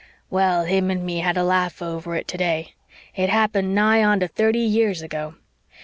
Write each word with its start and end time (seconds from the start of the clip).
"Well, 0.31 0.65
him 0.65 0.89
and 0.89 1.05
me 1.05 1.19
had 1.19 1.37
a 1.37 1.43
laugh 1.43 1.79
over 1.79 2.15
it 2.15 2.27
today. 2.27 2.73
It 3.15 3.29
happened 3.29 3.75
nigh 3.75 4.03
unto 4.03 4.25
thirty 4.27 4.57
years 4.57 5.03
ago. 5.03 5.35